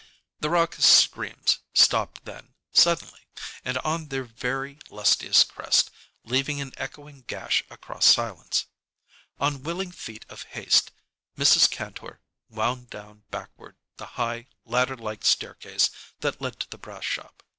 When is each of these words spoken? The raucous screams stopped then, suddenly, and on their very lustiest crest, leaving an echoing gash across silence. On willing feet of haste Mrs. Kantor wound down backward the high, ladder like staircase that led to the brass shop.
The 0.39 0.49
raucous 0.49 0.87
screams 0.87 1.59
stopped 1.75 2.25
then, 2.25 2.55
suddenly, 2.73 3.27
and 3.63 3.77
on 3.77 4.07
their 4.07 4.23
very 4.23 4.79
lustiest 4.89 5.47
crest, 5.53 5.91
leaving 6.23 6.59
an 6.59 6.73
echoing 6.75 7.21
gash 7.27 7.63
across 7.69 8.07
silence. 8.07 8.65
On 9.39 9.61
willing 9.61 9.91
feet 9.91 10.25
of 10.27 10.41
haste 10.57 10.89
Mrs. 11.37 11.69
Kantor 11.69 12.19
wound 12.49 12.89
down 12.89 13.25
backward 13.29 13.75
the 13.97 14.07
high, 14.17 14.47
ladder 14.65 14.97
like 14.97 15.23
staircase 15.23 15.91
that 16.21 16.41
led 16.41 16.59
to 16.61 16.69
the 16.71 16.79
brass 16.79 17.03
shop. 17.03 17.43